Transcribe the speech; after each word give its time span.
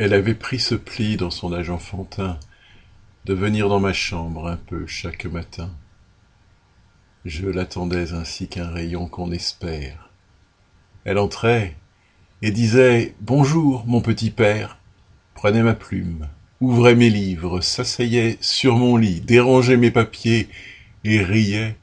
Elle 0.00 0.14
avait 0.14 0.34
pris 0.34 0.58
ce 0.58 0.74
pli 0.74 1.18
dans 1.18 1.28
son 1.28 1.52
âge 1.52 1.68
enfantin 1.68 2.40
de 3.26 3.34
venir 3.34 3.68
dans 3.68 3.80
ma 3.80 3.92
chambre 3.92 4.46
un 4.46 4.56
peu 4.56 4.86
chaque 4.86 5.26
matin. 5.26 5.70
Je 7.26 7.46
l'attendais 7.46 8.14
ainsi 8.14 8.48
qu'un 8.48 8.70
rayon 8.70 9.08
qu'on 9.08 9.30
espère. 9.30 10.08
Elle 11.04 11.18
entrait 11.18 11.76
et 12.40 12.50
disait 12.50 13.14
Bonjour, 13.20 13.84
mon 13.84 14.00
petit 14.00 14.30
père, 14.30 14.78
prenait 15.34 15.62
ma 15.62 15.74
plume, 15.74 16.28
ouvrait 16.62 16.94
mes 16.94 17.10
livres, 17.10 17.60
s'asseyait 17.60 18.38
sur 18.40 18.76
mon 18.78 18.96
lit, 18.96 19.20
dérangeait 19.20 19.76
mes 19.76 19.90
papiers 19.90 20.48
et 21.04 21.22
riait, 21.22 21.76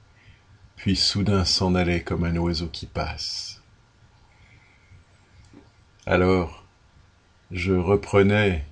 puis 0.75 0.95
soudain 0.95 1.45
s'en 1.45 1.75
allait 1.75 2.01
comme 2.01 2.23
un 2.23 2.35
oiseau 2.35 2.67
qui 2.67 2.87
passe. 2.87 3.61
Alors, 6.07 6.56
je 7.51 7.73
reprenais, 7.73 8.65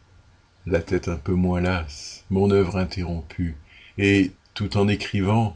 la 0.65 0.81
tête 0.81 1.07
un 1.07 1.15
peu 1.15 1.33
moins 1.33 1.61
lasse, 1.61 2.25
mon 2.29 2.51
œuvre 2.51 2.77
interrompue, 2.77 3.55
et, 3.97 4.31
tout 4.53 4.77
en 4.77 4.87
écrivant, 4.87 5.55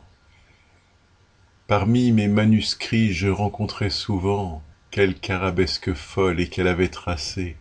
parmi 1.68 2.12
mes 2.12 2.28
manuscrits 2.28 3.14
je 3.14 3.28
rencontrais 3.28 3.90
souvent 3.90 4.64
quelque 4.92 5.30
arabesque 5.30 5.94
folle 5.94 6.40
et 6.40 6.48
qu'elle 6.48 6.68
avait 6.68 6.90
tracée, 6.90 7.58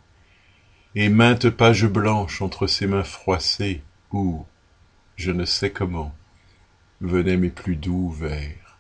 et 0.95 1.09
maintes 1.09 1.51
pages 1.51 1.87
blanches 1.87 2.41
entre 2.41 2.67
ses 2.67 2.87
mains 2.87 3.05
froissées, 3.05 3.83
où, 4.13 4.47
je 5.17 5.31
ne 5.31 5.45
sais 5.45 5.71
comment, 5.71 6.15
venaient 7.01 7.37
mes 7.37 7.51
plus 7.51 7.77
doux 7.77 8.11
vers. 8.11 8.79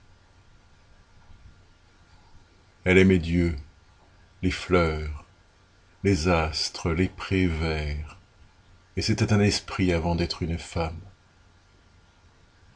Elle 2.85 2.99
aimait 2.99 3.19
Dieu, 3.19 3.57
les 4.43 4.51
fleurs, 4.51 5.28
les 6.05 6.29
astres, 6.29 6.91
les 6.91 7.09
prés 7.09 7.47
verts, 7.47 8.19
et 8.97 9.03
c'était 9.03 9.33
un 9.33 9.41
esprit 9.41 9.93
avant 9.93 10.15
d'être 10.15 10.43
une 10.43 10.59
femme. 10.59 11.01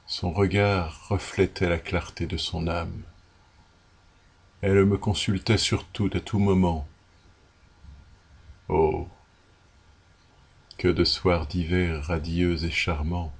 Son 0.06 0.32
regard 0.32 1.08
reflétait 1.08 1.68
la 1.68 1.78
clarté 1.78 2.26
de 2.26 2.36
son 2.36 2.68
âme. 2.68 3.02
Elle 4.60 4.84
me 4.84 4.98
consultait 4.98 5.58
sur 5.58 5.86
tout 5.86 6.10
à 6.14 6.20
tout 6.20 6.38
moment. 6.38 6.86
Oh 8.68 9.08
que 10.82 10.88
de 10.88 11.04
soirs 11.04 11.46
d'hiver 11.46 12.02
radieux 12.02 12.64
et 12.64 12.70
charmants, 12.72 13.32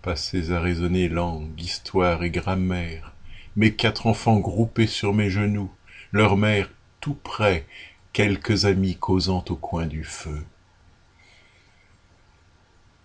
passés 0.00 0.52
à 0.52 0.58
raisonner 0.58 1.06
langue, 1.06 1.60
histoire 1.60 2.22
et 2.22 2.30
grammaire, 2.30 3.12
mes 3.56 3.74
quatre 3.74 4.06
enfants 4.06 4.38
groupés 4.38 4.86
sur 4.86 5.12
mes 5.12 5.28
genoux, 5.28 5.70
leur 6.12 6.38
mère 6.38 6.70
tout 7.00 7.14
près, 7.14 7.66
quelques 8.12 8.66
amis 8.66 8.96
causant 8.96 9.42
au 9.48 9.56
coin 9.56 9.86
du 9.86 10.04
feu. 10.04 10.44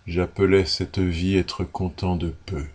J'appelais 0.05 0.66
cette 0.66 0.99
vie 0.99 1.38
être 1.38 1.64
content 1.64 2.17
de 2.17 2.36
peu. 2.45 2.66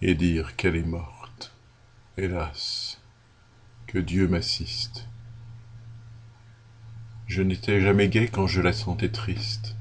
Et 0.00 0.14
dire 0.14 0.54
qu'elle 0.54 0.76
est 0.76 0.86
morte, 0.86 1.52
hélas, 2.16 3.00
que 3.88 3.98
Dieu 3.98 4.28
m'assiste. 4.28 5.08
Je 7.26 7.42
n'étais 7.42 7.80
jamais 7.80 8.08
gai 8.08 8.28
quand 8.28 8.46
je 8.46 8.60
la 8.60 8.72
sentais 8.72 9.10
triste. 9.10 9.74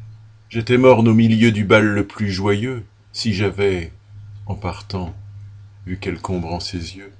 J'étais 0.50 0.80
morne 0.80 1.08
au 1.08 1.14
milieu 1.14 1.52
du 1.52 1.66
bal 1.66 1.86
le 1.86 2.08
plus 2.08 2.32
joyeux, 2.32 2.84
si 3.12 3.36
j'avais, 3.36 3.94
en 4.48 4.56
partant, 4.56 5.16
vu 5.86 6.00
quelque 6.00 6.32
ombre 6.32 6.52
en 6.52 6.60
ses 6.60 6.98
yeux. 6.98 7.14